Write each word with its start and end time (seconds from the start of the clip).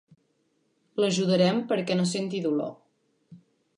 L'ajudarem 1.03 1.61
perquè 1.73 1.99
no 1.99 2.07
senti 2.13 2.41
dolor. 2.47 2.73